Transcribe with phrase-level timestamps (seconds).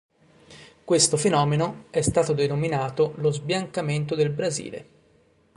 [0.83, 4.87] Questo fenomeno è stato denominato lo "sbiancamento" del Brasile.